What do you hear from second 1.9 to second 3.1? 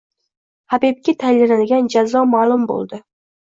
jazo maʼlum boʻldi